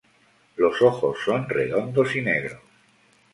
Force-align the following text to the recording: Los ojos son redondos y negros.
Los 0.55 0.81
ojos 0.81 1.19
son 1.23 1.47
redondos 1.47 2.15
y 2.15 2.21
negros. 2.23 2.59